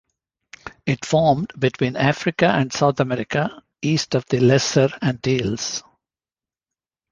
It 0.87 1.05
formed 1.05 1.51
between 1.59 1.95
Africa 1.95 2.47
and 2.47 2.73
South 2.73 2.99
America, 2.99 3.61
east 3.83 4.15
of 4.15 4.25
the 4.25 4.39
Lesser 4.39 4.89
Antilles. 4.99 5.83